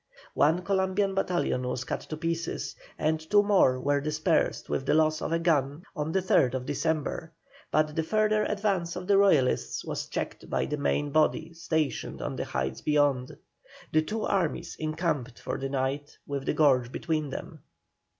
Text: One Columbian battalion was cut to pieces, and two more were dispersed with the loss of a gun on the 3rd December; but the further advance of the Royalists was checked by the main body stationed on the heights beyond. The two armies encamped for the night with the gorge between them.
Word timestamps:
One 0.33 0.63
Columbian 0.63 1.13
battalion 1.13 1.61
was 1.67 1.83
cut 1.83 1.99
to 1.99 2.17
pieces, 2.17 2.75
and 2.97 3.19
two 3.19 3.43
more 3.43 3.79
were 3.79 4.01
dispersed 4.01 4.67
with 4.67 4.87
the 4.87 4.95
loss 4.95 5.21
of 5.21 5.31
a 5.31 5.37
gun 5.37 5.83
on 5.95 6.11
the 6.11 6.21
3rd 6.23 6.65
December; 6.65 7.31
but 7.69 7.95
the 7.95 8.01
further 8.01 8.43
advance 8.45 8.95
of 8.95 9.05
the 9.05 9.15
Royalists 9.19 9.85
was 9.85 10.07
checked 10.07 10.49
by 10.49 10.65
the 10.65 10.77
main 10.77 11.11
body 11.11 11.53
stationed 11.53 12.19
on 12.19 12.35
the 12.35 12.45
heights 12.45 12.81
beyond. 12.81 13.37
The 13.91 14.01
two 14.01 14.23
armies 14.23 14.75
encamped 14.79 15.37
for 15.39 15.59
the 15.59 15.69
night 15.69 16.17
with 16.25 16.47
the 16.47 16.53
gorge 16.55 16.91
between 16.91 17.29
them. 17.29 17.59